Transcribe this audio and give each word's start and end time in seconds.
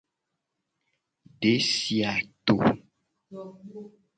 Desi 1.39 1.97
a 2.11 2.15
to. 2.45 2.55